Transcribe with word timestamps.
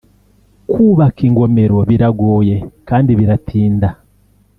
Kubaka 0.71 1.19
ingomero 1.27 1.77
biragoye 1.89 2.55
kandi 2.87 3.09
biratinda 3.19 3.89